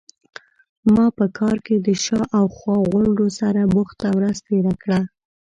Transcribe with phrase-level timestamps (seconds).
[0.93, 4.99] ما په کار کې د شا او خوا غونډو سره بوخته ورځ تیره کړه.